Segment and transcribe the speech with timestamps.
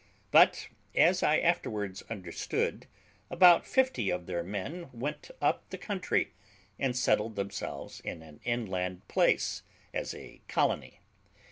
[0.31, 2.87] But, as I afterwards understood,
[3.29, 6.33] about fifty of their men went up the country,
[6.79, 9.61] and settled themselves in an inland place
[9.93, 11.01] as a colony.